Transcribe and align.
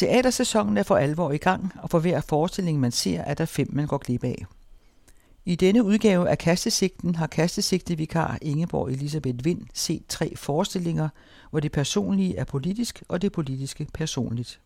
Teatersæsonen 0.00 0.76
er 0.76 0.82
for 0.82 0.96
alvor 0.96 1.32
i 1.32 1.36
gang, 1.36 1.72
og 1.82 1.90
for 1.90 1.98
hver 1.98 2.20
forestilling 2.20 2.80
man 2.80 2.92
ser, 2.92 3.20
er 3.20 3.34
der 3.34 3.44
fem, 3.44 3.68
man 3.72 3.86
går 3.86 3.98
glip 3.98 4.24
af. 4.24 4.46
I 5.44 5.54
denne 5.54 5.84
udgave 5.84 6.28
af 6.28 6.38
Kastesigten 6.38 7.14
har 7.14 7.26
kastesigtevikar 7.26 8.38
Ingeborg 8.42 8.90
Elisabeth 8.90 9.44
Vind 9.44 9.62
set 9.74 10.02
tre 10.08 10.36
forestillinger, 10.36 11.08
hvor 11.50 11.60
det 11.60 11.72
personlige 11.72 12.36
er 12.36 12.44
politisk 12.44 13.02
og 13.08 13.22
det 13.22 13.32
politiske 13.32 13.86
personligt. 13.94 14.60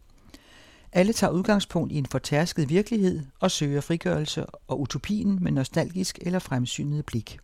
Alle 0.92 1.12
tager 1.12 1.30
udgangspunkt 1.30 1.92
i 1.92 1.96
en 1.96 2.06
fortærsket 2.06 2.68
virkelighed 2.68 3.20
og 3.40 3.50
søger 3.50 3.80
frigørelse 3.80 4.46
og 4.46 4.80
utopien 4.80 5.38
med 5.40 5.52
nostalgisk 5.52 6.18
eller 6.22 6.38
fremsynet 6.38 7.06
blik. 7.06 7.38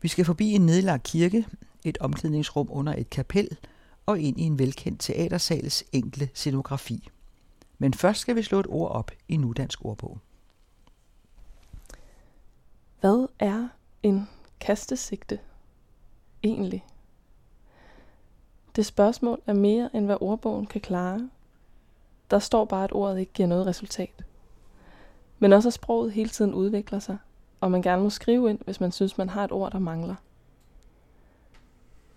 Vi 0.00 0.08
skal 0.08 0.24
forbi 0.24 0.50
en 0.52 0.66
nedlagt 0.66 1.02
kirke, 1.02 1.46
et 1.84 1.98
omklædningsrum 1.98 2.68
under 2.70 2.94
et 2.98 3.10
kapel 3.10 3.48
og 4.06 4.20
ind 4.20 4.40
i 4.40 4.42
en 4.42 4.58
velkendt 4.58 5.00
teatersals 5.00 5.84
enkle 5.92 6.28
scenografi. 6.34 7.08
Men 7.78 7.94
først 7.94 8.20
skal 8.20 8.36
vi 8.36 8.42
slå 8.42 8.60
et 8.60 8.66
ord 8.68 8.90
op 8.90 9.10
i 9.28 9.36
Nudansk 9.36 9.84
ordbog. 9.84 10.18
Hvad 13.00 13.26
er 13.38 13.68
en 14.02 14.28
kastesigte 14.60 15.38
egentlig? 16.42 16.84
Det 18.76 18.86
spørgsmål 18.86 19.42
er 19.46 19.52
mere 19.52 19.90
end 19.94 20.06
hvad 20.06 20.16
ordbogen 20.20 20.66
kan 20.66 20.80
klare. 20.80 21.30
Der 22.30 22.38
står 22.38 22.64
bare, 22.64 22.84
at 22.84 22.92
ordet 22.92 23.18
ikke 23.18 23.32
giver 23.32 23.48
noget 23.48 23.66
resultat. 23.66 24.24
Men 25.38 25.52
også 25.52 25.68
at 25.68 25.72
sproget 25.72 26.12
hele 26.12 26.30
tiden 26.30 26.54
udvikler 26.54 26.98
sig, 26.98 27.18
og 27.60 27.70
man 27.70 27.82
gerne 27.82 28.02
må 28.02 28.10
skrive 28.10 28.50
ind, 28.50 28.58
hvis 28.64 28.80
man 28.80 28.92
synes, 28.92 29.18
man 29.18 29.28
har 29.28 29.44
et 29.44 29.52
ord, 29.52 29.72
der 29.72 29.78
mangler. 29.78 30.14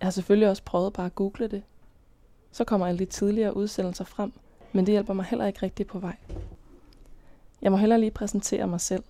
Jeg 0.00 0.06
har 0.06 0.10
selvfølgelig 0.10 0.48
også 0.48 0.62
prøvet 0.62 0.92
bare 0.92 1.06
at 1.06 1.14
google 1.14 1.48
det. 1.48 1.62
Så 2.56 2.64
kommer 2.64 2.86
alle 2.86 2.98
de 2.98 3.04
tidligere 3.04 3.56
udsendelser 3.56 4.04
frem, 4.04 4.32
men 4.72 4.86
det 4.86 4.92
hjælper 4.92 5.14
mig 5.14 5.24
heller 5.24 5.46
ikke 5.46 5.62
rigtig 5.62 5.86
på 5.86 5.98
vej. 5.98 6.16
Jeg 7.62 7.70
må 7.72 7.76
heller 7.76 7.96
lige 7.96 8.10
præsentere 8.10 8.66
mig 8.66 8.80
selv. 8.80 9.04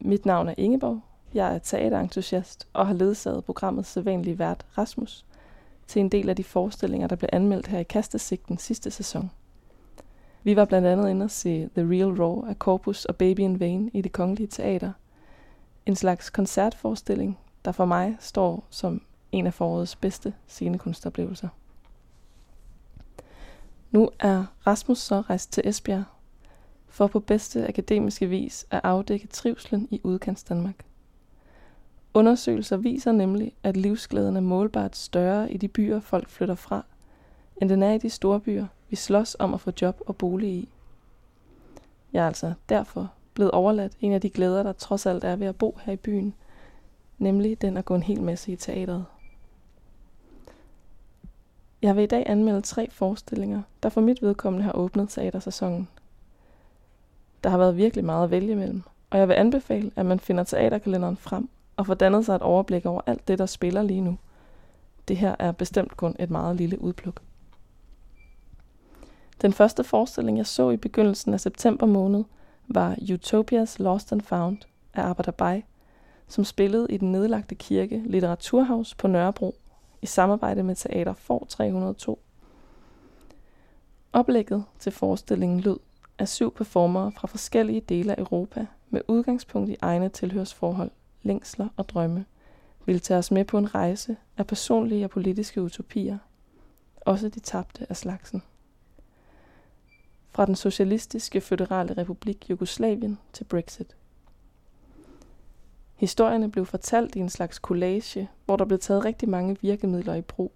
Mit 0.00 0.26
navn 0.26 0.48
er 0.48 0.54
Ingeborg. 0.58 1.00
Jeg 1.34 1.54
er 1.54 1.58
teaterentusiast 1.58 2.68
og 2.72 2.86
har 2.86 2.94
ledsaget 2.94 3.44
programmet 3.44 3.86
sædvanlige 3.86 4.38
vært 4.38 4.66
Rasmus 4.78 5.24
til 5.86 6.00
en 6.00 6.08
del 6.08 6.28
af 6.28 6.36
de 6.36 6.44
forestillinger, 6.44 7.08
der 7.08 7.16
blev 7.16 7.28
anmeldt 7.32 7.66
her 7.66 7.78
i 7.78 7.82
Kastesigten 7.82 8.58
sidste 8.58 8.90
sæson. 8.90 9.30
Vi 10.42 10.56
var 10.56 10.64
blandt 10.64 10.88
andet 10.88 11.10
inde 11.10 11.24
og 11.24 11.30
se 11.30 11.68
The 11.74 11.90
Real 11.90 12.22
Raw 12.22 12.48
af 12.48 12.54
Corpus 12.56 13.04
og 13.04 13.16
Baby 13.16 13.40
in 13.40 13.60
Vain 13.60 13.90
i 13.94 14.02
det 14.02 14.12
kongelige 14.12 14.46
teater. 14.46 14.92
En 15.86 15.96
slags 15.96 16.30
koncertforestilling, 16.30 17.38
der 17.64 17.72
for 17.72 17.84
mig 17.84 18.16
står 18.20 18.64
som 18.70 19.02
en 19.32 19.46
af 19.46 19.54
forårets 19.54 19.96
bedste 19.96 20.34
scenekunstoplevelser. 20.46 21.48
Nu 23.90 24.10
er 24.18 24.44
Rasmus 24.66 24.98
så 24.98 25.20
rejst 25.20 25.52
til 25.52 25.68
Esbjerg 25.68 26.04
for 26.86 27.06
på 27.06 27.20
bedste 27.20 27.68
akademiske 27.68 28.26
vis 28.26 28.66
at 28.70 28.80
afdække 28.84 29.26
trivslen 29.26 29.88
i 29.90 30.00
udkants 30.04 30.44
Danmark. 30.44 30.84
Undersøgelser 32.14 32.76
viser 32.76 33.12
nemlig, 33.12 33.52
at 33.62 33.76
livsglæden 33.76 34.36
er 34.36 34.40
målbart 34.40 34.96
større 34.96 35.52
i 35.52 35.56
de 35.56 35.68
byer, 35.68 36.00
folk 36.00 36.28
flytter 36.28 36.54
fra, 36.54 36.84
end 37.56 37.68
den 37.68 37.82
er 37.82 37.92
i 37.92 37.98
de 37.98 38.10
store 38.10 38.40
byer, 38.40 38.66
vi 38.90 38.96
slås 38.96 39.36
om 39.38 39.54
at 39.54 39.60
få 39.60 39.72
job 39.82 40.00
og 40.06 40.16
bolig 40.16 40.50
i. 40.50 40.68
Jeg 42.12 42.22
er 42.22 42.26
altså 42.26 42.52
derfor 42.68 43.12
blevet 43.34 43.50
overladt 43.50 43.92
en 44.00 44.12
af 44.12 44.20
de 44.20 44.30
glæder, 44.30 44.62
der 44.62 44.72
trods 44.72 45.06
alt 45.06 45.24
er 45.24 45.36
ved 45.36 45.46
at 45.46 45.56
bo 45.56 45.78
her 45.82 45.92
i 45.92 45.96
byen, 45.96 46.34
nemlig 47.18 47.62
den 47.62 47.76
at 47.76 47.84
gå 47.84 47.94
en 47.94 48.02
hel 48.02 48.22
masse 48.22 48.52
i 48.52 48.56
teateret. 48.56 49.04
Jeg 51.82 51.96
vil 51.96 52.02
i 52.02 52.06
dag 52.06 52.22
anmelde 52.26 52.60
tre 52.60 52.90
forestillinger, 52.90 53.62
der 53.82 53.88
for 53.88 54.00
mit 54.00 54.22
vedkommende 54.22 54.64
har 54.64 54.72
åbnet 54.72 55.08
teatersæsonen. 55.08 55.88
Der 57.44 57.50
har 57.50 57.58
været 57.58 57.76
virkelig 57.76 58.04
meget 58.04 58.24
at 58.24 58.30
vælge 58.30 58.52
imellem, 58.52 58.82
og 59.10 59.18
jeg 59.18 59.28
vil 59.28 59.34
anbefale, 59.34 59.90
at 59.96 60.06
man 60.06 60.20
finder 60.20 60.44
teaterkalenderen 60.44 61.16
frem 61.16 61.48
og 61.76 61.86
får 61.86 61.94
dannet 61.94 62.24
sig 62.24 62.34
et 62.34 62.42
overblik 62.42 62.86
over 62.86 63.00
alt 63.06 63.28
det, 63.28 63.38
der 63.38 63.46
spiller 63.46 63.82
lige 63.82 64.00
nu. 64.00 64.18
Det 65.08 65.16
her 65.16 65.36
er 65.38 65.52
bestemt 65.52 65.96
kun 65.96 66.16
et 66.18 66.30
meget 66.30 66.56
lille 66.56 66.80
udpluk. 66.80 67.20
Den 69.42 69.52
første 69.52 69.84
forestilling, 69.84 70.38
jeg 70.38 70.46
så 70.46 70.70
i 70.70 70.76
begyndelsen 70.76 71.34
af 71.34 71.40
september 71.40 71.86
måned, 71.86 72.24
var 72.68 72.96
Utopias 73.12 73.78
Lost 73.78 74.12
and 74.12 74.20
Found 74.20 74.58
af 74.94 75.10
Abba 75.10 75.30
Bay, 75.30 75.60
som 76.28 76.44
spillede 76.44 76.86
i 76.90 76.96
den 76.96 77.12
nedlagte 77.12 77.54
kirke 77.54 78.02
Litteraturhaus 78.06 78.94
på 78.94 79.08
Nørrebro 79.08 79.54
i 80.02 80.06
samarbejde 80.06 80.62
med 80.62 80.74
Teater 80.74 81.14
For 81.14 81.46
302. 81.48 82.18
Oplægget 84.12 84.64
til 84.78 84.92
forestillingen 84.92 85.60
lød 85.60 85.78
af 86.18 86.28
syv 86.28 86.54
performere 86.54 87.12
fra 87.12 87.28
forskellige 87.28 87.80
dele 87.80 88.18
af 88.18 88.20
Europa 88.22 88.66
med 88.90 89.00
udgangspunkt 89.08 89.70
i 89.70 89.76
egne 89.82 90.08
tilhørsforhold, 90.08 90.90
længsler 91.22 91.68
og 91.76 91.88
drømme, 91.88 92.24
ville 92.86 93.00
tage 93.00 93.18
os 93.18 93.30
med 93.30 93.44
på 93.44 93.58
en 93.58 93.74
rejse 93.74 94.16
af 94.36 94.46
personlige 94.46 95.04
og 95.04 95.10
politiske 95.10 95.62
utopier, 95.62 96.18
også 97.00 97.28
de 97.28 97.40
tabte 97.40 97.86
af 97.90 97.96
slagsen. 97.96 98.42
Fra 100.30 100.46
den 100.46 100.56
socialistiske 100.56 101.40
føderale 101.40 101.94
republik 101.94 102.50
Jugoslavien 102.50 103.18
til 103.32 103.44
Brexit. 103.44 103.97
Historierne 105.98 106.50
blev 106.50 106.66
fortalt 106.66 107.16
i 107.16 107.18
en 107.18 107.28
slags 107.28 107.56
collage, 107.56 108.30
hvor 108.44 108.56
der 108.56 108.64
blev 108.64 108.78
taget 108.78 109.04
rigtig 109.04 109.28
mange 109.28 109.56
virkemidler 109.60 110.14
i 110.14 110.20
brug. 110.20 110.52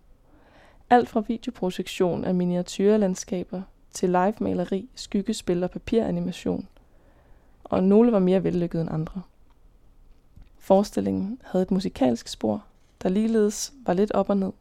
Alt 0.91 1.09
fra 1.09 1.25
videoprojektion 1.29 2.25
af 2.25 2.35
miniatyrlandskaber 2.35 3.63
til 3.93 4.09
live-maleri, 4.09 4.89
skyggespil 4.95 5.65
og 5.65 5.71
papiranimation. 5.71 6.69
Og 7.65 7.83
nogle 7.83 8.13
var 8.13 8.19
mere 8.19 8.45
vellykket 8.45 8.81
end 8.81 8.91
andre. 8.91 9.23
Forestillingen 10.59 11.41
havde 11.45 11.63
et 11.63 11.71
musikalsk 11.71 12.29
spor, 12.29 12.65
der 13.03 13.09
ligeledes 13.09 13.73
var 13.87 13.93
lidt 13.93 14.13
op 14.13 14.31
og 14.31 14.37
ned. 14.37 14.53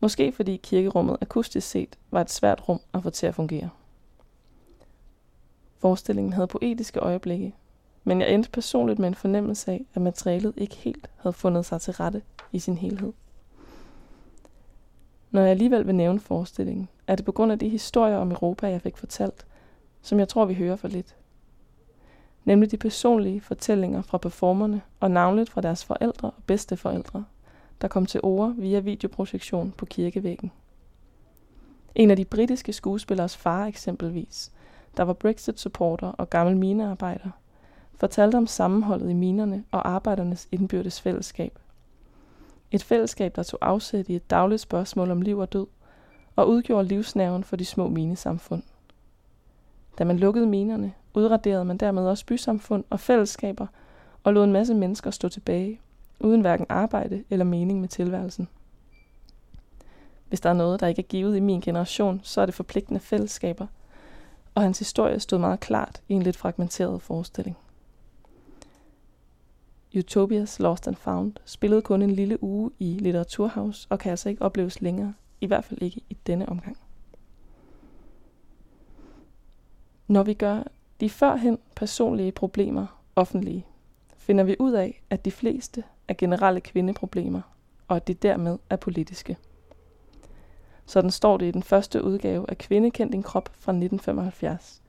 Måske 0.00 0.32
fordi 0.32 0.56
kirkerummet 0.56 1.16
akustisk 1.20 1.68
set 1.70 1.98
var 2.10 2.20
et 2.20 2.30
svært 2.30 2.68
rum 2.68 2.80
at 2.94 3.02
få 3.02 3.10
til 3.10 3.26
at 3.26 3.34
fungere. 3.34 3.70
Forestillingen 5.78 6.32
havde 6.32 6.46
poetiske 6.46 7.00
øjeblikke, 7.00 7.54
men 8.04 8.20
jeg 8.20 8.34
endte 8.34 8.50
personligt 8.50 8.98
med 8.98 9.08
en 9.08 9.14
fornemmelse 9.14 9.72
af, 9.72 9.84
at 9.94 10.02
materialet 10.02 10.54
ikke 10.56 10.76
helt 10.76 11.10
havde 11.16 11.32
fundet 11.32 11.66
sig 11.66 11.80
til 11.80 11.92
rette 11.92 12.22
i 12.52 12.58
sin 12.58 12.78
helhed. 12.78 13.12
Når 15.30 15.40
jeg 15.40 15.50
alligevel 15.50 15.86
vil 15.86 15.94
nævne 15.94 16.20
forestillingen, 16.20 16.88
er 17.06 17.16
det 17.16 17.24
på 17.24 17.32
grund 17.32 17.52
af 17.52 17.58
de 17.58 17.68
historier 17.68 18.16
om 18.16 18.30
Europa, 18.30 18.68
jeg 18.68 18.82
fik 18.82 18.96
fortalt, 18.96 19.46
som 20.02 20.18
jeg 20.18 20.28
tror, 20.28 20.44
vi 20.44 20.54
hører 20.54 20.76
for 20.76 20.88
lidt. 20.88 21.16
Nemlig 22.44 22.70
de 22.70 22.76
personlige 22.76 23.40
fortællinger 23.40 24.02
fra 24.02 24.18
performerne 24.18 24.82
og 25.00 25.10
navnligt 25.10 25.50
fra 25.50 25.60
deres 25.60 25.84
forældre 25.84 26.30
og 26.30 26.42
bedsteforældre, 26.46 27.24
der 27.80 27.88
kom 27.88 28.06
til 28.06 28.20
ord 28.22 28.54
via 28.56 28.78
videoprojektion 28.78 29.72
på 29.76 29.86
kirkevæggen. 29.86 30.52
En 31.94 32.10
af 32.10 32.16
de 32.16 32.24
britiske 32.24 32.72
skuespillers 32.72 33.36
far 33.36 33.66
eksempelvis, 33.66 34.52
der 34.96 35.02
var 35.02 35.12
Brexit-supporter 35.12 36.08
og 36.08 36.30
gammel 36.30 36.56
minearbejder, 36.56 37.30
fortalte 38.00 38.36
om 38.36 38.46
sammenholdet 38.46 39.10
i 39.10 39.14
minerne 39.14 39.64
og 39.70 39.88
arbejdernes 39.88 40.48
indbyrdes 40.52 41.00
fællesskab. 41.00 41.58
Et 42.70 42.84
fællesskab, 42.84 43.36
der 43.36 43.42
tog 43.42 43.58
afsæt 43.62 44.08
i 44.08 44.16
et 44.16 44.30
dagligt 44.30 44.60
spørgsmål 44.60 45.10
om 45.10 45.22
liv 45.22 45.38
og 45.38 45.52
død, 45.52 45.66
og 46.36 46.48
udgjorde 46.48 46.88
livsnerven 46.88 47.44
for 47.44 47.56
de 47.56 47.64
små 47.64 47.88
minesamfund. 47.88 48.62
Da 49.98 50.04
man 50.04 50.18
lukkede 50.18 50.46
minerne, 50.46 50.92
udraderede 51.14 51.64
man 51.64 51.76
dermed 51.76 52.06
også 52.06 52.26
bysamfund 52.26 52.84
og 52.90 53.00
fællesskaber, 53.00 53.66
og 54.24 54.32
lod 54.32 54.44
en 54.44 54.52
masse 54.52 54.74
mennesker 54.74 55.10
stå 55.10 55.28
tilbage, 55.28 55.80
uden 56.20 56.40
hverken 56.40 56.66
arbejde 56.68 57.24
eller 57.30 57.44
mening 57.44 57.80
med 57.80 57.88
tilværelsen. 57.88 58.48
Hvis 60.28 60.40
der 60.40 60.50
er 60.50 60.54
noget, 60.54 60.80
der 60.80 60.86
ikke 60.86 61.02
er 61.02 61.06
givet 61.06 61.36
i 61.36 61.40
min 61.40 61.60
generation, 61.60 62.20
så 62.22 62.40
er 62.40 62.46
det 62.46 62.54
forpligtende 62.54 63.00
fællesskaber, 63.00 63.66
og 64.54 64.62
hans 64.62 64.78
historie 64.78 65.20
stod 65.20 65.38
meget 65.38 65.60
klart 65.60 66.02
i 66.08 66.14
en 66.14 66.22
lidt 66.22 66.36
fragmenteret 66.36 67.02
forestilling. 67.02 67.56
Utopias 69.98 70.60
Lost 70.60 70.88
and 70.88 70.96
Found 70.96 71.32
spillede 71.44 71.82
kun 71.82 72.02
en 72.02 72.10
lille 72.10 72.42
uge 72.42 72.70
i 72.78 72.98
Litteraturhaus 73.00 73.86
og 73.90 73.98
kan 73.98 74.10
altså 74.10 74.28
ikke 74.28 74.42
opleves 74.42 74.80
længere, 74.80 75.14
i 75.40 75.46
hvert 75.46 75.64
fald 75.64 75.82
ikke 75.82 76.00
i 76.10 76.16
denne 76.26 76.48
omgang. 76.48 76.76
Når 80.08 80.22
vi 80.22 80.34
gør 80.34 80.62
de 81.00 81.10
førhen 81.10 81.58
personlige 81.76 82.32
problemer 82.32 83.02
offentlige, 83.16 83.66
finder 84.16 84.44
vi 84.44 84.56
ud 84.58 84.72
af, 84.72 85.02
at 85.10 85.24
de 85.24 85.30
fleste 85.30 85.84
er 86.08 86.14
generelle 86.14 86.60
kvindeproblemer, 86.60 87.40
og 87.88 87.96
at 87.96 88.08
de 88.08 88.14
dermed 88.14 88.58
er 88.70 88.76
politiske. 88.76 89.36
Sådan 90.86 91.10
står 91.10 91.36
det 91.36 91.46
i 91.46 91.50
den 91.50 91.62
første 91.62 92.04
udgave 92.04 92.44
af 92.48 92.58
Kvinde 92.58 92.90
kendt 92.90 93.12
din 93.12 93.22
krop 93.22 93.48
fra 93.52 93.72
1975. 93.72 94.82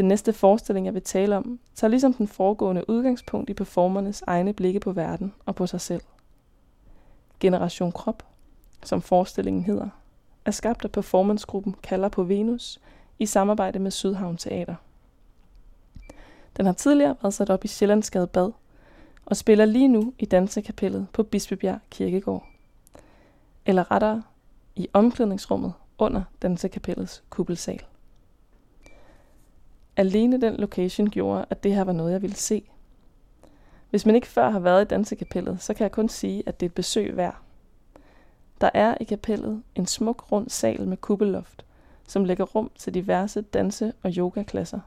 Den 0.00 0.08
næste 0.08 0.32
forestilling, 0.32 0.86
jeg 0.86 0.94
vil 0.94 1.02
tale 1.02 1.36
om, 1.36 1.60
tager 1.74 1.88
ligesom 1.88 2.14
den 2.14 2.28
foregående 2.28 2.90
udgangspunkt 2.90 3.50
i 3.50 3.54
performernes 3.54 4.22
egne 4.26 4.52
blikke 4.52 4.80
på 4.80 4.92
verden 4.92 5.34
og 5.46 5.54
på 5.54 5.66
sig 5.66 5.80
selv. 5.80 6.02
Generation 7.40 7.92
Krop, 7.92 8.22
som 8.84 9.02
forestillingen 9.02 9.64
hedder, 9.64 9.88
er 10.44 10.50
skabt 10.50 10.84
af 10.84 10.92
performancegruppen 10.92 11.74
Kalder 11.82 12.08
på 12.08 12.22
Venus 12.22 12.80
i 13.18 13.26
samarbejde 13.26 13.78
med 13.78 13.90
Sydhavn 13.90 14.36
Teater. 14.36 14.74
Den 16.56 16.66
har 16.66 16.72
tidligere 16.72 17.16
været 17.22 17.34
sat 17.34 17.50
op 17.50 17.64
i 17.64 17.68
Sjællandsgade 17.68 18.26
Bad 18.26 18.52
og 19.26 19.36
spiller 19.36 19.64
lige 19.64 19.88
nu 19.88 20.12
i 20.18 20.24
dansekapellet 20.24 21.06
på 21.12 21.22
Bispebjerg 21.22 21.78
Kirkegård. 21.90 22.46
Eller 23.66 23.90
rettere 23.90 24.22
i 24.76 24.88
omklædningsrummet 24.92 25.72
under 25.98 26.22
dansekapellets 26.42 27.22
kuppelsal. 27.30 27.82
Alene 30.00 30.40
den 30.40 30.56
location 30.56 31.10
gjorde, 31.10 31.44
at 31.50 31.62
det 31.62 31.74
her 31.74 31.84
var 31.84 31.92
noget, 31.92 32.12
jeg 32.12 32.22
ville 32.22 32.36
se. 32.36 32.70
Hvis 33.90 34.06
man 34.06 34.14
ikke 34.14 34.26
før 34.26 34.50
har 34.50 34.58
været 34.58 34.84
i 34.84 34.88
dansekapellet, 34.88 35.62
så 35.62 35.74
kan 35.74 35.82
jeg 35.82 35.92
kun 35.92 36.08
sige, 36.08 36.42
at 36.46 36.60
det 36.60 36.66
er 36.66 36.70
et 36.70 36.74
besøg 36.74 37.16
værd. 37.16 37.36
Der 38.60 38.70
er 38.74 38.94
i 39.00 39.04
kapellet 39.04 39.62
en 39.74 39.86
smuk 39.86 40.32
rund 40.32 40.48
sal 40.48 40.88
med 40.88 40.96
kuppelloft, 40.96 41.64
som 42.08 42.24
lægger 42.24 42.44
rum 42.44 42.70
til 42.76 42.94
diverse 42.94 43.42
danse- 43.42 43.92
og 44.02 44.10
yogaklasser, 44.10 44.80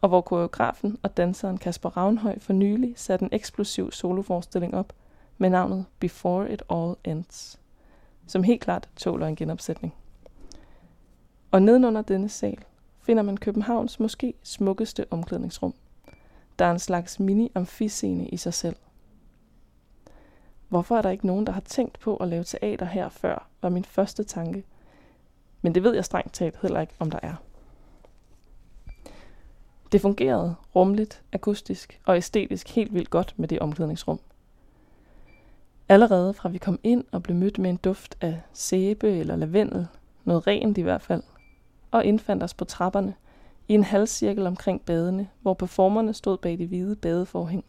og 0.00 0.08
hvor 0.08 0.20
koreografen 0.20 0.98
og 1.02 1.16
danseren 1.16 1.58
Kasper 1.58 1.96
Ravnhøj 1.96 2.38
for 2.38 2.52
nylig 2.52 2.92
satte 2.96 3.22
en 3.22 3.28
eksplosiv 3.32 3.92
soloforestilling 3.92 4.74
op 4.74 4.92
med 5.38 5.50
navnet 5.50 5.84
Before 5.98 6.52
It 6.52 6.62
All 6.70 6.94
Ends, 7.04 7.60
som 8.26 8.42
helt 8.42 8.60
klart 8.60 8.88
tåler 8.96 9.26
en 9.26 9.36
genopsætning. 9.36 9.94
Og 11.50 11.62
nedenunder 11.62 12.02
denne 12.02 12.28
sal 12.28 12.58
finder 13.04 13.22
man 13.22 13.36
Københavns 13.36 14.00
måske 14.00 14.34
smukkeste 14.42 15.06
omklædningsrum. 15.10 15.74
Der 16.58 16.64
er 16.64 16.70
en 16.70 16.78
slags 16.78 17.20
mini-amfiscene 17.20 18.28
i 18.28 18.36
sig 18.36 18.54
selv. 18.54 18.76
Hvorfor 20.68 20.96
er 20.96 21.02
der 21.02 21.10
ikke 21.10 21.26
nogen, 21.26 21.46
der 21.46 21.52
har 21.52 21.60
tænkt 21.60 22.00
på 22.00 22.16
at 22.16 22.28
lave 22.28 22.44
teater 22.44 22.86
her 22.86 23.08
før, 23.08 23.48
var 23.62 23.68
min 23.68 23.84
første 23.84 24.24
tanke. 24.24 24.64
Men 25.62 25.74
det 25.74 25.82
ved 25.82 25.94
jeg 25.94 26.04
strengt 26.04 26.32
talt 26.34 26.58
heller 26.62 26.80
ikke, 26.80 26.94
om 26.98 27.10
der 27.10 27.18
er. 27.22 27.34
Det 29.92 30.00
fungerede 30.00 30.54
rumligt, 30.74 31.22
akustisk 31.32 32.00
og 32.04 32.16
æstetisk 32.16 32.68
helt 32.68 32.94
vildt 32.94 33.10
godt 33.10 33.34
med 33.36 33.48
det 33.48 33.58
omklædningsrum. 33.58 34.20
Allerede 35.88 36.34
fra 36.34 36.48
vi 36.48 36.58
kom 36.58 36.78
ind 36.82 37.04
og 37.12 37.22
blev 37.22 37.36
mødt 37.36 37.58
med 37.58 37.70
en 37.70 37.76
duft 37.76 38.16
af 38.20 38.40
sæbe 38.52 39.10
eller 39.10 39.36
lavendel, 39.36 39.86
noget 40.24 40.46
rent 40.46 40.78
i 40.78 40.82
hvert 40.82 41.02
fald, 41.02 41.22
og 41.94 42.04
indfandt 42.04 42.42
os 42.42 42.54
på 42.54 42.64
trapperne 42.64 43.14
i 43.68 43.74
en 43.74 43.84
halvcirkel 43.84 44.46
omkring 44.46 44.80
badene, 44.80 45.28
hvor 45.42 45.54
performerne 45.54 46.14
stod 46.14 46.38
bag 46.38 46.58
de 46.58 46.66
hvide 46.66 46.96
badeforhæng, 46.96 47.64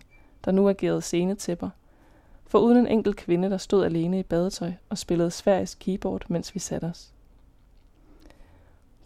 der 0.46 0.52
nu 0.52 0.70
agerede 0.70 1.02
scenetæpper, 1.02 1.70
for 2.48 2.60
uden 2.60 2.78
en 2.78 2.88
enkelt 2.88 3.16
kvinde, 3.16 3.50
der 3.50 3.58
stod 3.58 3.86
alene 3.86 4.20
i 4.20 4.24
badetøj 4.24 4.72
og 4.90 4.98
spillede 4.98 5.32
sfærisk 5.32 5.80
keyboard, 5.80 6.26
mens 6.28 6.54
vi 6.54 6.60
satte 6.60 6.86
os. 6.86 7.14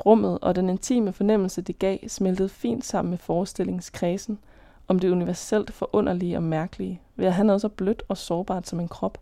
Rummet 0.05 0.39
og 0.41 0.55
den 0.55 0.69
intime 0.69 1.13
fornemmelse, 1.13 1.61
det 1.61 1.79
gav, 1.79 1.97
smeltede 2.07 2.49
fint 2.49 2.85
sammen 2.85 3.09
med 3.09 3.17
forestillingskredsen 3.17 4.39
om 4.87 4.99
det 4.99 5.11
universelt 5.11 5.71
forunderlige 5.71 6.37
og 6.37 6.43
mærkelige, 6.43 7.01
ved 7.15 7.25
at 7.25 7.33
have 7.33 7.45
noget 7.45 7.61
så 7.61 7.69
blødt 7.69 8.03
og 8.07 8.17
sårbart 8.17 8.67
som 8.67 8.79
en 8.79 8.87
krop, 8.87 9.17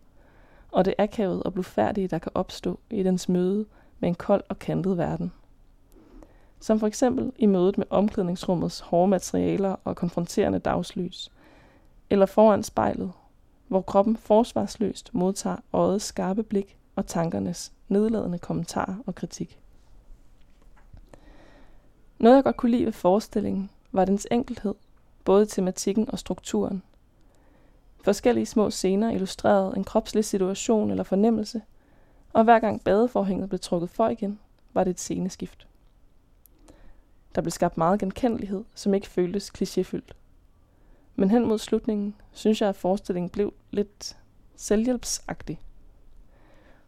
og 0.72 0.84
det 0.84 0.94
akavede 0.98 1.42
og 1.42 1.54
blufærdige, 1.54 2.08
der 2.08 2.18
kan 2.18 2.32
opstå 2.34 2.78
i 2.90 3.02
dens 3.02 3.28
møde 3.28 3.66
med 4.00 4.08
en 4.08 4.14
kold 4.14 4.44
og 4.48 4.58
kantet 4.58 4.98
verden. 4.98 5.32
Som 6.60 6.80
for 6.80 6.86
eksempel 6.86 7.32
i 7.36 7.46
mødet 7.46 7.78
med 7.78 7.86
omklædningsrummets 7.90 8.80
hårde 8.80 9.08
materialer 9.08 9.76
og 9.84 9.96
konfronterende 9.96 10.58
dagslys, 10.58 11.32
eller 12.10 12.26
foran 12.26 12.62
spejlet, 12.62 13.12
hvor 13.68 13.80
kroppen 13.80 14.16
forsvarsløst 14.16 15.14
modtager 15.14 15.56
øjets 15.72 16.04
skarpe 16.04 16.42
blik 16.42 16.78
og 16.96 17.06
tankernes 17.06 17.72
nedladende 17.88 18.38
kommentarer 18.38 18.94
og 19.06 19.14
kritik. 19.14 19.60
Noget 22.18 22.36
jeg 22.36 22.44
godt 22.44 22.56
kunne 22.56 22.70
lide 22.70 22.84
ved 22.84 22.92
forestillingen, 22.92 23.70
var 23.92 24.04
dens 24.04 24.26
enkelhed, 24.30 24.74
både 25.24 25.46
tematikken 25.46 26.10
og 26.10 26.18
strukturen. 26.18 26.82
Forskellige 28.04 28.46
små 28.46 28.70
scener 28.70 29.10
illustrerede 29.10 29.76
en 29.76 29.84
kropslig 29.84 30.24
situation 30.24 30.90
eller 30.90 31.04
fornemmelse, 31.04 31.62
og 32.32 32.44
hver 32.44 32.58
gang 32.58 32.84
badeforhænget 32.84 33.48
blev 33.48 33.58
trukket 33.58 33.90
for 33.90 34.08
igen, 34.08 34.38
var 34.74 34.84
det 34.84 34.90
et 34.90 35.00
sceneskift. 35.00 35.66
Der 37.38 37.42
blev 37.42 37.50
skabt 37.50 37.76
meget 37.76 38.00
genkendelighed, 38.00 38.64
som 38.74 38.94
ikke 38.94 39.08
føltes 39.08 39.50
klichéfyldt. 39.58 40.10
Men 41.16 41.30
hen 41.30 41.46
mod 41.46 41.58
slutningen, 41.58 42.14
synes 42.32 42.60
jeg, 42.60 42.68
at 42.68 42.76
forestillingen 42.76 43.30
blev 43.30 43.54
lidt 43.70 44.16
selvhjælpsagtig. 44.56 45.60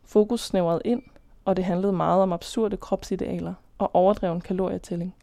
Fokus 0.05 0.41
snævrede 0.41 0.81
ind, 0.85 1.02
og 1.44 1.56
det 1.56 1.64
handlede 1.64 1.93
meget 1.93 2.23
om 2.23 2.32
absurde 2.32 2.76
kropsidealer 2.76 3.55
og 3.79 3.94
overdreven 3.94 4.41
kalorietælling. 4.41 5.14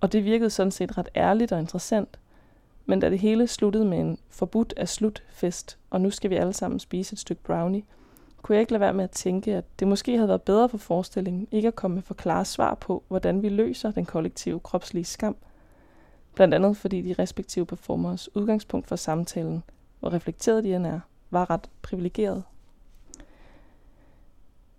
Og 0.00 0.12
det 0.12 0.24
virkede 0.24 0.50
sådan 0.50 0.70
set 0.70 0.98
ret 0.98 1.08
ærligt 1.16 1.52
og 1.52 1.60
interessant, 1.60 2.18
men 2.86 3.00
da 3.00 3.10
det 3.10 3.18
hele 3.18 3.46
sluttede 3.46 3.84
med 3.84 3.98
en 3.98 4.18
forbudt 4.28 4.74
af 4.76 4.88
slutfest, 4.88 5.78
og 5.90 6.00
nu 6.00 6.10
skal 6.10 6.30
vi 6.30 6.36
alle 6.36 6.52
sammen 6.52 6.80
spise 6.80 7.12
et 7.12 7.18
stykke 7.18 7.42
brownie, 7.42 7.82
kunne 8.42 8.56
jeg 8.56 8.60
ikke 8.60 8.72
lade 8.72 8.80
være 8.80 8.94
med 8.94 9.04
at 9.04 9.10
tænke, 9.10 9.54
at 9.54 9.64
det 9.78 9.88
måske 9.88 10.16
havde 10.16 10.28
været 10.28 10.42
bedre 10.42 10.68
for 10.68 10.78
forestillingen 10.78 11.48
ikke 11.50 11.68
at 11.68 11.74
komme 11.74 11.94
med 11.94 12.02
for 12.02 12.14
klare 12.14 12.44
svar 12.44 12.74
på, 12.74 13.02
hvordan 13.08 13.42
vi 13.42 13.48
løser 13.48 13.90
den 13.90 14.06
kollektive 14.06 14.60
kropslige 14.60 15.04
skam. 15.04 15.36
Blandt 16.34 16.54
andet 16.54 16.76
fordi 16.76 17.02
de 17.02 17.14
respektive 17.22 17.66
performers 17.66 18.36
udgangspunkt 18.36 18.88
for 18.88 18.96
samtalen, 18.96 19.62
hvor 20.00 20.12
reflekteret 20.12 20.64
de 20.64 20.74
end 20.74 20.86
er, 20.86 21.00
var 21.30 21.50
ret 21.50 21.70
privilegeret. 21.82 22.42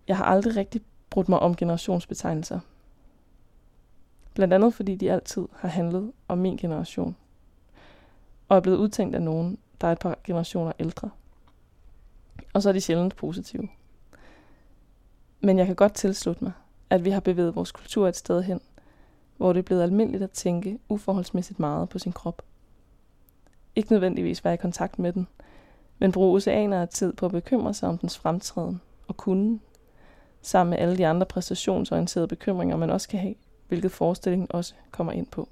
Jeg 0.07 0.17
har 0.17 0.25
aldrig 0.25 0.55
rigtig 0.55 0.81
brudt 1.09 1.29
mig 1.29 1.39
om 1.39 1.55
generationsbetegnelser. 1.55 2.59
Blandt 4.33 4.53
andet 4.53 4.73
fordi 4.73 4.95
de 4.95 5.11
altid 5.11 5.47
har 5.55 5.69
handlet 5.69 6.11
om 6.27 6.37
min 6.37 6.57
generation, 6.57 7.15
og 8.47 8.57
er 8.57 8.61
blevet 8.61 8.77
udtænkt 8.77 9.15
af 9.15 9.21
nogen, 9.21 9.57
der 9.81 9.87
er 9.87 9.91
et 9.91 9.99
par 9.99 10.17
generationer 10.23 10.71
ældre. 10.79 11.09
Og 12.53 12.61
så 12.61 12.69
er 12.69 12.73
de 12.73 12.81
sjældent 12.81 13.15
positive. 13.15 13.69
Men 15.41 15.57
jeg 15.57 15.65
kan 15.65 15.75
godt 15.75 15.93
tilslutte 15.93 16.43
mig, 16.43 16.51
at 16.89 17.05
vi 17.05 17.09
har 17.09 17.19
bevæget 17.19 17.55
vores 17.55 17.71
kultur 17.71 18.07
et 18.07 18.15
sted 18.15 18.41
hen, 18.41 18.61
hvor 19.37 19.53
det 19.53 19.59
er 19.59 19.63
blevet 19.63 19.83
almindeligt 19.83 20.23
at 20.23 20.31
tænke 20.31 20.79
uforholdsmæssigt 20.89 21.59
meget 21.59 21.89
på 21.89 21.99
sin 21.99 22.11
krop. 22.11 22.41
Ikke 23.75 23.91
nødvendigvis 23.91 24.45
være 24.45 24.53
i 24.53 24.57
kontakt 24.57 24.99
med 24.99 25.13
den, 25.13 25.27
men 25.99 26.11
bruge 26.11 26.35
oceaner 26.35 26.81
af 26.81 26.89
tid 26.89 27.13
på 27.13 27.25
at 27.25 27.31
bekymre 27.31 27.73
sig 27.73 27.89
om 27.89 27.97
dens 27.97 28.17
fremtræden 28.17 28.81
og 29.07 29.17
kunden, 29.17 29.61
sammen 30.41 30.69
med 30.69 30.77
alle 30.77 30.97
de 30.97 31.07
andre 31.07 31.25
præstationsorienterede 31.25 32.27
bekymringer, 32.27 32.77
man 32.77 32.89
også 32.89 33.09
kan 33.09 33.19
have, 33.19 33.35
hvilket 33.67 33.91
forestillingen 33.91 34.47
også 34.49 34.73
kommer 34.91 35.13
ind 35.13 35.27
på. 35.27 35.49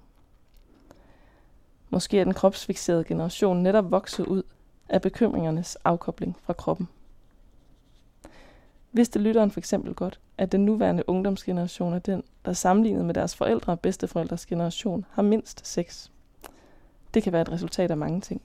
Måske 1.90 2.20
er 2.20 2.24
den 2.24 2.34
kropsfixerede 2.34 3.04
generation 3.04 3.64
netop 3.64 3.92
vokset 3.92 4.26
ud 4.26 4.44
er 4.90 5.00
bekymringernes 5.00 5.76
afkobling 5.76 6.38
fra 6.42 6.54
kroppen. 6.54 6.88
Vidste 8.92 9.20
lytteren 9.20 9.52
for 9.52 9.60
eksempel 9.60 9.94
godt, 9.94 10.20
at 10.38 10.52
den 10.52 10.66
nuværende 10.66 11.04
ungdomsgeneration 11.10 11.94
er 11.94 12.00
den, 12.00 12.24
der 12.46 12.54
sammenlignet 12.54 13.06
med 13.06 13.14
deres 13.14 13.36
forældre 13.36 13.74
og 13.74 13.80
bedsteforældres 13.80 14.46
generation 14.46 15.06
har 15.10 15.22
mindst 15.22 15.68
sex. 15.68 16.10
Det 17.14 17.24
kan 17.24 17.34
være 17.34 17.42
et 17.42 17.52
resultat 17.52 17.92
af 17.92 17.98
mange 17.98 18.22
ting. 18.22 18.42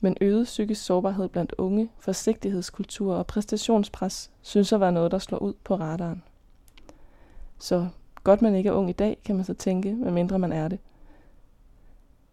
Men 0.00 0.16
øget 0.20 0.44
psykisk 0.44 0.84
sårbarhed 0.84 1.28
blandt 1.28 1.54
unge, 1.58 1.90
forsigtighedskultur 1.98 3.14
og 3.14 3.26
præstationspres 3.26 4.30
synes 4.42 4.72
at 4.72 4.80
være 4.80 4.92
noget, 4.92 5.10
der 5.10 5.18
slår 5.18 5.38
ud 5.38 5.54
på 5.64 5.74
radaren. 5.74 6.22
Så 7.58 7.88
godt 8.24 8.42
man 8.42 8.54
ikke 8.54 8.68
er 8.68 8.72
ung 8.72 8.90
i 8.90 8.92
dag, 8.92 9.18
kan 9.24 9.36
man 9.36 9.44
så 9.44 9.54
tænke, 9.54 9.94
medmindre 9.94 10.38
man 10.38 10.52
er 10.52 10.68
det– 10.68 10.78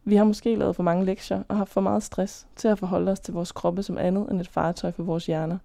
vi 0.04 0.16
har 0.16 0.24
måske 0.24 0.56
lavet 0.56 0.76
for 0.76 0.84
mange 0.84 1.06
lektier 1.06 1.44
og 1.48 1.58
haft 1.58 1.72
for 1.72 1.82
meget 1.82 2.04
stress 2.04 2.48
til 2.56 2.68
at 2.68 2.80
forholde 2.80 3.12
os 3.12 3.20
til 3.20 3.34
vores 3.34 3.52
kroppe 3.52 3.84
som 3.84 3.98
andet 3.98 4.32
end 4.32 4.42
et 4.42 4.48
fartøj 4.48 4.92
for 4.92 5.04
vores 5.04 5.26
hjerner, 5.26 5.58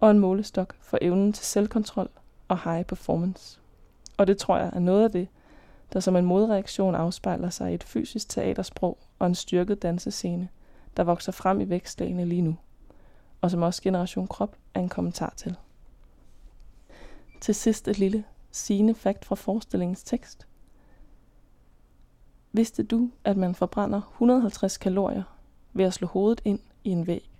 og 0.00 0.10
en 0.10 0.18
målestok 0.18 0.74
for 0.80 0.98
evnen 1.02 1.32
til 1.32 1.44
selvkontrol 1.44 2.08
og 2.48 2.62
high 2.64 2.84
performance. 2.84 3.60
Og 4.16 4.26
det 4.26 4.38
tror 4.38 4.56
jeg 4.56 4.70
er 4.72 4.78
noget 4.78 5.04
af 5.04 5.10
det, 5.10 5.28
der 5.92 6.00
som 6.00 6.16
en 6.16 6.24
modreaktion 6.24 6.94
afspejler 6.94 7.50
sig 7.50 7.70
i 7.70 7.74
et 7.74 7.84
fysisk 7.84 8.28
teatersprog 8.28 8.98
og 9.18 9.26
en 9.26 9.34
styrket 9.34 9.82
dansescene, 9.82 10.48
der 10.96 11.04
vokser 11.04 11.32
frem 11.32 11.60
i 11.60 11.68
vækstlagene 11.68 12.24
lige 12.24 12.42
nu, 12.42 12.56
og 13.40 13.50
som 13.50 13.62
også 13.62 13.82
Generation 13.82 14.26
Krop 14.26 14.56
er 14.74 14.80
en 14.80 14.88
kommentar 14.88 15.32
til. 15.36 15.56
Til 17.40 17.54
sidst 17.54 17.88
et 17.88 17.98
lille 17.98 18.24
sigende 18.50 18.94
fakt 18.94 19.24
fra 19.24 19.34
forestillingens 19.34 20.02
tekst. 20.02 20.46
Vidste 22.52 22.82
du, 22.82 23.10
at 23.24 23.36
man 23.36 23.54
forbrænder 23.54 24.00
150 24.12 24.76
kalorier 24.76 25.22
ved 25.72 25.84
at 25.84 25.94
slå 25.94 26.08
hovedet 26.08 26.40
ind 26.44 26.60
i 26.84 26.90
en 26.90 27.06
væg? 27.06 27.30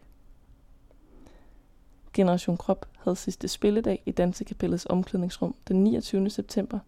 Generation 2.12 2.56
Krop 2.56 2.86
havde 2.98 3.16
sidste 3.16 3.48
spilledag 3.48 4.02
i 4.06 4.10
Dansekapellets 4.10 4.86
omklædningsrum 4.90 5.54
den 5.68 5.84
29. 5.84 6.30
september. 6.30 6.78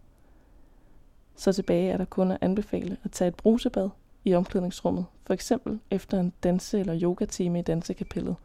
Så 1.35 1.53
tilbage 1.53 1.91
er 1.91 1.97
der 1.97 2.05
kun 2.05 2.31
at 2.31 2.37
anbefale 2.41 2.97
at 3.03 3.11
tage 3.11 3.27
et 3.27 3.35
brusebad 3.35 3.89
i 4.25 4.33
omklædningsrummet, 4.35 5.05
for 5.23 5.33
eksempel 5.33 5.79
efter 5.91 6.19
en 6.19 6.33
danse- 6.43 6.79
eller 6.79 6.99
yogatime 7.01 7.59
i 7.59 7.61
Dansekapellet, 7.61 8.35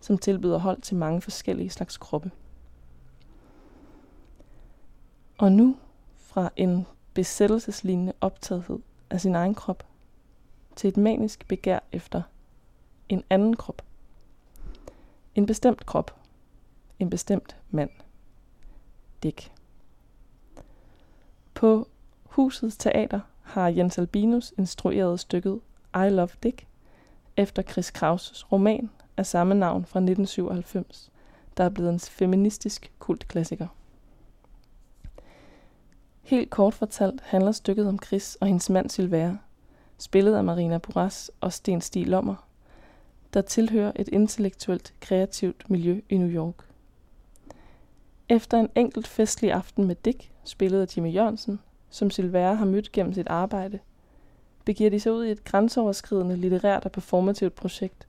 som 0.00 0.18
tilbyder 0.18 0.58
hold 0.58 0.82
til 0.82 0.96
mange 0.96 1.20
forskellige 1.20 1.70
slags 1.70 1.96
kroppe. 1.96 2.30
Og 5.38 5.52
nu 5.52 5.76
fra 6.16 6.50
en 6.56 6.86
besættelseslignende 7.14 8.12
optagethed 8.20 8.78
af 9.14 9.20
sin 9.20 9.34
egen 9.34 9.54
krop 9.54 9.86
til 10.76 10.88
et 10.88 10.96
manisk 10.96 11.48
begær 11.48 11.78
efter 11.92 12.22
en 13.08 13.24
anden 13.30 13.56
krop. 13.56 13.82
En 15.34 15.46
bestemt 15.46 15.86
krop. 15.86 16.14
En 16.98 17.10
bestemt 17.10 17.56
mand. 17.70 17.90
Dick. 19.22 19.52
På 21.54 21.88
Husets 22.24 22.76
Teater 22.76 23.20
har 23.42 23.68
Jens 23.68 23.98
Albinus 23.98 24.54
instrueret 24.58 25.20
stykket 25.20 25.60
I 25.94 26.08
Love 26.08 26.28
Dick 26.42 26.66
efter 27.36 27.62
Chris 27.62 27.92
Krauss' 27.96 28.46
roman 28.52 28.90
af 29.16 29.26
samme 29.26 29.54
navn 29.54 29.84
fra 29.84 29.98
1997, 30.00 31.10
der 31.56 31.64
er 31.64 31.68
blevet 31.68 31.92
en 31.92 32.00
feministisk 32.00 32.92
kultklassiker. 32.98 33.68
Helt 36.24 36.50
kort 36.50 36.74
fortalt 36.74 37.20
handler 37.20 37.52
stykket 37.52 37.88
om 37.88 37.98
Chris 38.06 38.34
og 38.40 38.46
hendes 38.46 38.70
mand 38.70 38.90
Sylvère, 38.90 39.36
spillet 39.98 40.34
af 40.34 40.44
Marina 40.44 40.78
Boras 40.78 41.30
og 41.40 41.52
Sten 41.52 41.80
Stig 41.80 42.06
Lommer, 42.06 42.48
der 43.34 43.40
tilhører 43.42 43.92
et 43.96 44.08
intellektuelt 44.08 44.94
kreativt 45.00 45.70
miljø 45.70 46.00
i 46.08 46.16
New 46.18 46.28
York. 46.28 46.54
Efter 48.28 48.60
en 48.60 48.68
enkelt 48.74 49.06
festlig 49.06 49.52
aften 49.52 49.84
med 49.84 49.94
Dick, 50.04 50.30
spillet 50.44 50.80
af 50.80 50.96
Jimmy 50.96 51.14
Jørgensen, 51.14 51.60
som 51.90 52.08
Sylvère 52.08 52.54
har 52.54 52.64
mødt 52.64 52.92
gennem 52.92 53.14
sit 53.14 53.28
arbejde, 53.28 53.78
begiver 54.64 54.90
de 54.90 55.00
sig 55.00 55.12
ud 55.12 55.24
i 55.24 55.30
et 55.30 55.44
grænseoverskridende 55.44 56.36
litterært 56.36 56.84
og 56.84 56.92
performativt 56.92 57.54
projekt, 57.54 58.08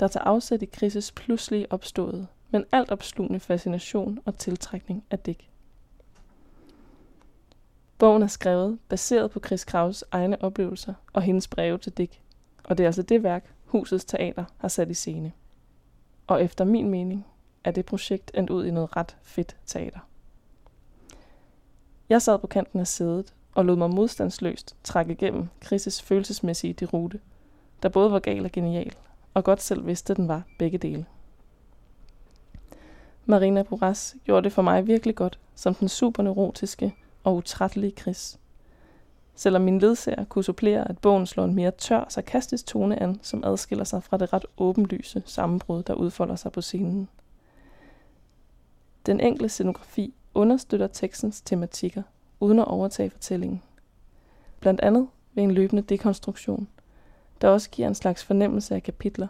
der 0.00 0.08
tager 0.08 0.24
afsæt 0.24 0.62
i 0.62 0.68
Chris' 0.76 1.12
pludselig 1.16 1.72
opståede, 1.72 2.26
men 2.50 2.64
alt 2.72 2.90
opslugende 2.90 3.40
fascination 3.40 4.18
og 4.24 4.38
tiltrækning 4.38 5.04
af 5.10 5.18
Dick. 5.18 5.48
Bogen 7.98 8.22
er 8.22 8.26
skrevet 8.26 8.78
baseret 8.88 9.30
på 9.30 9.40
Chris 9.46 9.64
Kraus 9.64 10.04
egne 10.10 10.42
oplevelser 10.42 10.94
og 11.12 11.22
hendes 11.22 11.48
breve 11.48 11.78
til 11.78 11.92
Dick, 11.92 12.20
og 12.64 12.78
det 12.78 12.84
er 12.84 12.88
altså 12.88 13.02
det 13.02 13.22
værk, 13.22 13.52
Husets 13.64 14.04
Teater 14.04 14.44
har 14.58 14.68
sat 14.68 14.90
i 14.90 14.94
scene. 14.94 15.32
Og 16.26 16.44
efter 16.44 16.64
min 16.64 16.90
mening 16.90 17.26
er 17.64 17.70
det 17.70 17.86
projekt 17.86 18.30
endt 18.34 18.50
ud 18.50 18.64
i 18.64 18.70
noget 18.70 18.96
ret 18.96 19.16
fedt 19.22 19.56
teater. 19.66 19.98
Jeg 22.08 22.22
sad 22.22 22.38
på 22.38 22.46
kanten 22.46 22.80
af 22.80 22.86
sædet 22.86 23.34
og 23.54 23.64
lod 23.64 23.76
mig 23.76 23.90
modstandsløst 23.90 24.76
trække 24.84 25.12
igennem 25.12 25.48
Chris' 25.64 26.02
følelsesmæssige 26.04 26.72
derute, 26.72 27.20
der 27.82 27.88
både 27.88 28.12
var 28.12 28.18
gal 28.18 28.44
og 28.44 28.52
genial, 28.52 28.92
og 29.34 29.44
godt 29.44 29.62
selv 29.62 29.86
vidste, 29.86 30.10
at 30.10 30.16
den 30.16 30.28
var 30.28 30.42
begge 30.58 30.78
dele. 30.78 31.06
Marina 33.24 33.62
Boras 33.62 34.16
gjorde 34.24 34.44
det 34.44 34.52
for 34.52 34.62
mig 34.62 34.86
virkelig 34.86 35.14
godt, 35.14 35.38
som 35.54 35.74
den 35.74 35.88
superneurotiske 35.88 36.94
og 37.26 37.36
utrættelige 37.36 37.92
Chris. 38.00 38.38
Selvom 39.34 39.62
min 39.62 39.78
ledsager 39.78 40.24
kunne 40.24 40.44
supplere, 40.44 40.88
at 40.88 40.98
bogen 40.98 41.26
slår 41.26 41.44
en 41.44 41.54
mere 41.54 41.70
tør, 41.70 42.04
sarkastisk 42.08 42.66
tone 42.66 43.02
an, 43.02 43.18
som 43.22 43.44
adskiller 43.44 43.84
sig 43.84 44.02
fra 44.02 44.16
det 44.16 44.32
ret 44.32 44.46
åbenlyse 44.58 45.22
sammenbrud, 45.26 45.82
der 45.82 45.94
udfolder 45.94 46.36
sig 46.36 46.52
på 46.52 46.60
scenen. 46.60 47.08
Den 49.06 49.20
enkle 49.20 49.48
scenografi 49.48 50.14
understøtter 50.34 50.86
tekstens 50.86 51.40
tematikker, 51.40 52.02
uden 52.40 52.58
at 52.58 52.64
overtage 52.64 53.10
fortællingen. 53.10 53.62
Blandt 54.60 54.80
andet 54.80 55.08
ved 55.34 55.42
en 55.42 55.50
løbende 55.50 55.82
dekonstruktion, 55.82 56.68
der 57.40 57.48
også 57.48 57.70
giver 57.70 57.88
en 57.88 57.94
slags 57.94 58.24
fornemmelse 58.24 58.74
af 58.74 58.82
kapitler. 58.82 59.28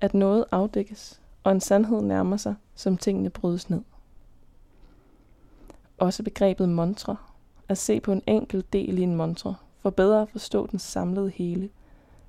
At 0.00 0.14
noget 0.14 0.44
afdækkes, 0.50 1.20
og 1.44 1.52
en 1.52 1.60
sandhed 1.60 2.02
nærmer 2.02 2.36
sig, 2.36 2.54
som 2.74 2.96
tingene 2.96 3.30
brydes 3.30 3.70
ned. 3.70 3.80
Også 6.00 6.22
begrebet 6.22 6.68
montre, 6.68 7.16
at 7.68 7.78
se 7.78 8.00
på 8.00 8.12
en 8.12 8.22
enkelt 8.26 8.72
del 8.72 8.98
i 8.98 9.02
en 9.02 9.16
montre, 9.16 9.54
for 9.80 9.90
bedre 9.90 10.22
at 10.22 10.28
forstå 10.28 10.66
den 10.66 10.78
samlede 10.78 11.30
hele, 11.30 11.70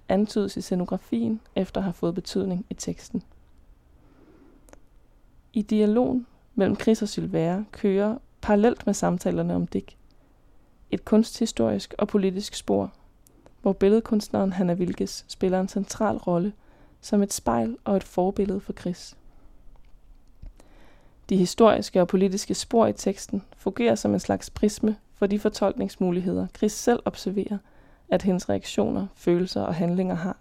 antydes 0.10 0.58
i 0.58 0.62
scenografien 0.62 1.42
efter 1.56 1.80
at 1.80 1.84
have 1.84 1.94
fået 1.94 2.16
betydning 2.16 2.66
i 2.70 2.74
teksten. 2.74 3.24
I 5.54 5.62
dialogen 5.62 6.28
mellem 6.56 6.80
Chris 6.80 7.02
og 7.02 7.08
Sylvère 7.08 7.64
kører 7.72 8.18
parallelt 8.42 8.86
med 8.86 8.94
samtalerne 8.94 9.56
om 9.56 9.68
Dick 9.68 9.98
et 10.92 11.06
kunsthistorisk 11.06 11.94
og 11.98 12.08
politisk 12.08 12.56
spor, 12.56 12.92
hvor 13.62 13.74
billedkunstneren 13.74 14.54
Hanna 14.54 14.74
Vilkes 14.74 15.26
spiller 15.28 15.60
en 15.60 15.68
central 15.68 16.18
rolle 16.18 16.54
som 17.02 17.22
et 17.22 17.34
spejl 17.34 17.78
og 17.84 17.98
et 17.98 18.04
forbillede 18.04 18.60
for 18.60 18.74
Chris. 18.74 19.18
De 21.32 21.38
historiske 21.38 22.02
og 22.02 22.08
politiske 22.08 22.54
spor 22.54 22.88
i 22.88 22.94
teksten 22.94 23.44
fungerer 23.58 23.96
som 23.96 24.14
en 24.14 24.20
slags 24.20 24.50
prisme 24.50 24.96
for 25.16 25.28
de 25.28 25.40
fortolkningsmuligheder, 25.40 26.48
Chris 26.58 26.72
selv 26.72 27.00
observerer, 27.06 27.58
at 28.10 28.22
hendes 28.22 28.50
reaktioner, 28.50 29.08
følelser 29.16 29.62
og 29.62 29.76
handlinger 29.76 30.16
har. 30.16 30.38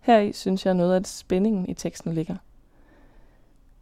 Heri 0.00 0.32
synes 0.32 0.66
jeg 0.66 0.74
noget 0.74 0.94
af 0.94 1.06
spændingen 1.06 1.68
i 1.68 1.74
teksten 1.74 2.12
ligger. 2.12 2.36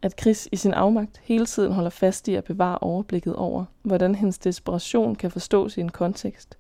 At 0.03 0.21
Chris 0.21 0.49
i 0.53 0.57
sin 0.57 0.73
afmagt 0.73 1.21
hele 1.25 1.47
tiden 1.47 1.73
holder 1.73 1.91
fast 1.91 2.29
i 2.29 2.35
at 2.35 2.45
bevare 2.45 2.79
overblikket 2.79 3.37
over, 3.37 3.65
hvordan 3.83 4.15
hendes 4.15 4.39
desperation 4.39 5.15
kan 5.15 5.31
forstås 5.31 5.77
i 5.77 5.81
en 5.81 5.89
kontekst. 5.89 6.59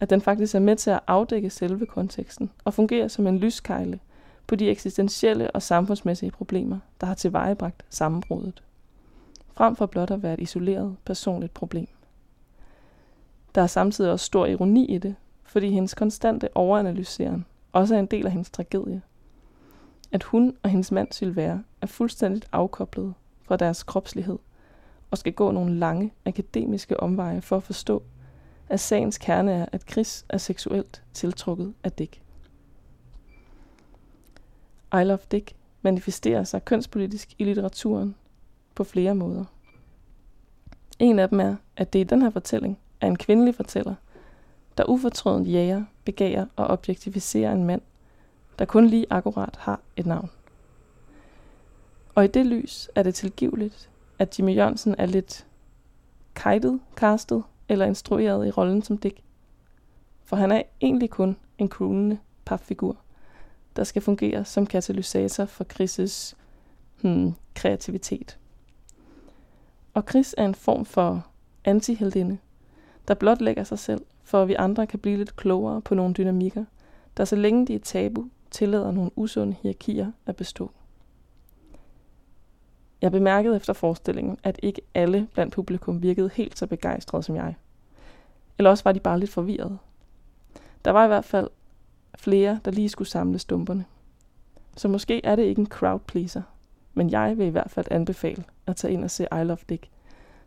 At 0.00 0.10
den 0.10 0.20
faktisk 0.20 0.54
er 0.54 0.58
med 0.58 0.76
til 0.76 0.90
at 0.90 1.00
afdække 1.06 1.50
selve 1.50 1.86
konteksten 1.86 2.50
og 2.64 2.74
fungerer 2.74 3.08
som 3.08 3.26
en 3.26 3.38
lyskejle 3.38 4.00
på 4.46 4.56
de 4.56 4.70
eksistentielle 4.70 5.50
og 5.50 5.62
samfundsmæssige 5.62 6.30
problemer, 6.30 6.78
der 7.00 7.06
har 7.06 7.14
tilvejebragt 7.14 7.84
sammenbruddet. 7.90 8.62
Frem 9.52 9.76
for 9.76 9.86
blot 9.86 10.10
at 10.10 10.22
være 10.22 10.34
et 10.34 10.40
isoleret 10.40 10.96
personligt 11.04 11.54
problem. 11.54 11.88
Der 13.54 13.62
er 13.62 13.66
samtidig 13.66 14.10
også 14.10 14.26
stor 14.26 14.46
ironi 14.46 14.86
i 14.94 14.98
det, 14.98 15.14
fordi 15.42 15.70
hendes 15.70 15.94
konstante 15.94 16.48
overanalyseren 16.54 17.44
også 17.72 17.94
er 17.94 17.98
en 17.98 18.06
del 18.06 18.26
af 18.26 18.32
hendes 18.32 18.50
tragedie. 18.50 19.02
At 20.12 20.22
hun 20.22 20.56
og 20.62 20.70
hendes 20.70 20.92
mand 20.92 21.08
Sylvère 21.14 21.64
er 21.80 21.86
fuldstændigt 21.86 22.48
afkoblet 22.52 23.14
fra 23.42 23.56
deres 23.56 23.82
kropslighed 23.82 24.38
og 25.10 25.18
skal 25.18 25.32
gå 25.32 25.50
nogle 25.50 25.78
lange 25.78 26.12
akademiske 26.24 27.00
omveje 27.00 27.40
for 27.40 27.56
at 27.56 27.62
forstå, 27.62 28.02
at 28.68 28.80
sagens 28.80 29.18
kerne 29.18 29.52
er, 29.52 29.66
at 29.72 29.90
Chris 29.90 30.24
er 30.28 30.38
seksuelt 30.38 31.02
tiltrukket 31.14 31.74
af 31.84 31.92
Dick. 31.92 32.20
I 34.92 35.04
Love 35.04 35.18
Dick 35.30 35.56
manifesterer 35.82 36.44
sig 36.44 36.64
kønspolitisk 36.64 37.34
i 37.38 37.44
litteraturen 37.44 38.14
på 38.74 38.84
flere 38.84 39.14
måder. 39.14 39.44
En 40.98 41.18
af 41.18 41.28
dem 41.28 41.40
er, 41.40 41.56
at 41.76 41.92
det 41.92 41.98
i 41.98 42.04
den 42.04 42.22
her 42.22 42.30
fortælling 42.30 42.78
er 43.00 43.06
en 43.06 43.16
kvindelig 43.16 43.54
fortæller, 43.54 43.94
der 44.78 44.84
ufortrødent 44.84 45.48
jager, 45.48 45.84
begærer 46.04 46.46
og 46.56 46.66
objektificerer 46.66 47.52
en 47.52 47.64
mand, 47.64 47.80
der 48.58 48.64
kun 48.64 48.86
lige 48.86 49.06
akkurat 49.10 49.56
har 49.58 49.80
et 49.96 50.06
navn. 50.06 50.30
Og 52.14 52.24
i 52.24 52.28
det 52.28 52.46
lys 52.46 52.90
er 52.94 53.02
det 53.02 53.14
tilgiveligt, 53.14 53.90
at 54.18 54.38
Jimmy 54.38 54.56
Jørgensen 54.56 54.94
er 54.98 55.06
lidt 55.06 55.46
kajtet, 56.34 56.80
castet 56.96 57.42
eller 57.68 57.86
instrueret 57.86 58.46
i 58.46 58.50
rollen 58.50 58.82
som 58.82 58.98
Dick. 58.98 59.20
For 60.24 60.36
han 60.36 60.52
er 60.52 60.62
egentlig 60.80 61.10
kun 61.10 61.36
en 61.58 61.68
krunende 61.68 62.18
papfigur, 62.44 62.96
der 63.76 63.84
skal 63.84 64.02
fungere 64.02 64.44
som 64.44 64.66
katalysator 64.66 65.44
for 65.44 65.64
Chris' 65.64 66.34
hmm, 67.00 67.34
kreativitet. 67.54 68.38
Og 69.94 70.04
Chris 70.10 70.34
er 70.38 70.44
en 70.44 70.54
form 70.54 70.84
for 70.84 71.26
antiheldinde, 71.64 72.38
der 73.08 73.14
blot 73.14 73.40
lægger 73.40 73.64
sig 73.64 73.78
selv, 73.78 74.00
for 74.22 74.42
at 74.42 74.48
vi 74.48 74.54
andre 74.54 74.86
kan 74.86 74.98
blive 74.98 75.16
lidt 75.16 75.36
klogere 75.36 75.80
på 75.80 75.94
nogle 75.94 76.14
dynamikker, 76.14 76.64
der 77.16 77.24
så 77.24 77.36
længe 77.36 77.66
de 77.66 77.74
er 77.74 77.78
tabu, 77.78 78.28
tillader 78.50 78.90
nogle 78.90 79.10
usunde 79.16 79.56
hierarkier 79.62 80.12
at 80.26 80.36
bestå. 80.36 80.70
Jeg 83.02 83.12
bemærkede 83.12 83.56
efter 83.56 83.72
forestillingen, 83.72 84.38
at 84.42 84.60
ikke 84.62 84.80
alle 84.94 85.28
blandt 85.34 85.54
publikum 85.54 86.02
virkede 86.02 86.30
helt 86.34 86.58
så 86.58 86.66
begejstrede 86.66 87.22
som 87.22 87.36
jeg. 87.36 87.54
Eller 88.58 88.70
også 88.70 88.84
var 88.84 88.92
de 88.92 89.00
bare 89.00 89.20
lidt 89.20 89.30
forvirrede. 89.30 89.78
Der 90.84 90.90
var 90.90 91.04
i 91.04 91.08
hvert 91.08 91.24
fald 91.24 91.48
flere, 92.16 92.60
der 92.64 92.70
lige 92.70 92.88
skulle 92.88 93.08
samle 93.08 93.38
stumperne. 93.38 93.84
Så 94.76 94.88
måske 94.88 95.24
er 95.24 95.36
det 95.36 95.42
ikke 95.42 95.60
en 95.60 95.66
crowd 95.66 96.00
pleaser, 96.00 96.42
men 96.94 97.10
jeg 97.10 97.38
vil 97.38 97.46
i 97.46 97.50
hvert 97.50 97.70
fald 97.70 97.86
anbefale 97.90 98.44
at 98.66 98.76
tage 98.76 98.92
ind 98.92 99.04
og 99.04 99.10
se 99.10 99.26
I 99.32 99.44
Love 99.44 99.58
Dick, 99.68 99.88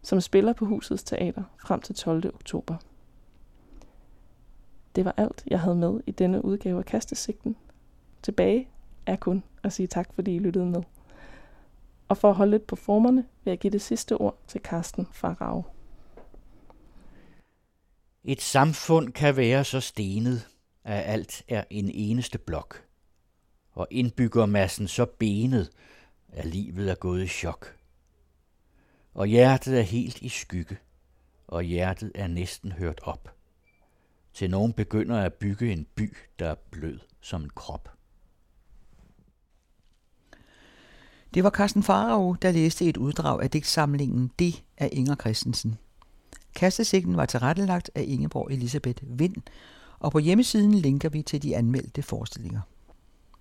som 0.01 0.21
spiller 0.21 0.53
på 0.53 0.65
Husets 0.65 1.03
Teater 1.03 1.43
frem 1.61 1.81
til 1.81 1.95
12. 1.95 2.27
oktober. 2.27 2.75
Det 4.95 5.05
var 5.05 5.13
alt, 5.17 5.43
jeg 5.47 5.59
havde 5.59 5.75
med 5.75 5.99
i 6.07 6.11
denne 6.11 6.45
udgave 6.45 6.79
af 6.79 6.85
Kastesigten. 6.85 7.55
Tilbage 8.23 8.67
er 9.05 9.15
kun 9.15 9.43
at 9.63 9.73
sige 9.73 9.88
tak, 9.88 10.13
fordi 10.13 10.35
I 10.35 10.39
lyttede 10.39 10.65
med. 10.65 10.83
Og 12.07 12.17
for 12.17 12.29
at 12.29 12.35
holde 12.35 12.51
lidt 12.51 12.67
på 12.67 12.75
formerne, 12.75 13.25
vil 13.43 13.51
jeg 13.51 13.59
give 13.59 13.71
det 13.71 13.81
sidste 13.81 14.17
ord 14.17 14.38
til 14.47 14.61
Karsten 14.61 15.07
fra 15.11 15.63
Et 18.23 18.41
samfund 18.41 19.09
kan 19.09 19.38
være 19.38 19.63
så 19.63 19.79
stenet, 19.79 20.48
at 20.83 21.03
alt 21.13 21.43
er 21.48 21.63
en 21.69 21.89
eneste 21.89 22.38
blok. 22.38 22.86
Og 23.71 23.88
indbyggermassen 23.91 24.88
så 24.88 25.05
benet, 25.05 25.69
at 26.27 26.45
livet 26.45 26.89
er 26.91 26.95
gået 26.95 27.24
i 27.24 27.27
chok. 27.27 27.75
og 29.13 29.27
hjertet 29.27 29.77
er 29.79 29.81
helt 29.81 30.21
i 30.21 30.29
skygge, 30.29 30.77
og 31.48 31.63
hjertet 31.63 32.12
er 32.15 32.27
næsten 32.27 32.71
hørt 32.71 33.00
op. 33.03 33.36
Til 34.33 34.50
nogen 34.50 34.74
begynder 34.74 35.21
at 35.21 35.33
bygge 35.33 35.71
en 35.71 35.88
by, 35.95 36.13
der 36.39 36.50
er 36.50 36.55
blød 36.71 37.00
som 37.21 37.43
en 37.43 37.50
krop. 37.50 37.89
Det 41.33 41.43
var 41.43 41.50
Carsten 41.50 41.83
Farao, 41.83 42.33
der 42.33 42.51
læste 42.51 42.86
et 42.86 42.98
uddrag 42.98 43.41
af 43.43 43.50
digtsamlingen 43.51 44.31
Det 44.39 44.63
af 44.77 44.89
Inger 44.91 45.15
Christensen. 45.15 45.77
Kastesigten 46.55 47.17
var 47.17 47.25
tilrettelagt 47.25 47.91
af 47.95 48.03
Ingeborg 48.07 48.51
Elisabeth 48.51 49.03
Vind, 49.19 49.36
og 49.99 50.11
på 50.11 50.19
hjemmesiden 50.19 50.73
linker 50.73 51.09
vi 51.09 51.21
til 51.21 51.43
de 51.43 51.57
anmeldte 51.57 52.01
forestillinger. 52.01 52.61